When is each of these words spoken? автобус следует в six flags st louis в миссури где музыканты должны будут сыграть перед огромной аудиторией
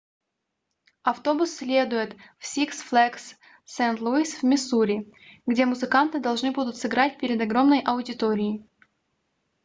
автобус 1.03 1.53
следует 1.55 2.15
в 2.39 2.43
six 2.47 2.71
flags 2.89 3.35
st 3.67 3.99
louis 3.99 4.35
в 4.39 4.41
миссури 4.41 5.07
где 5.45 5.67
музыканты 5.67 6.19
должны 6.19 6.49
будут 6.51 6.75
сыграть 6.77 7.19
перед 7.19 7.39
огромной 7.39 7.81
аудиторией 7.81 8.65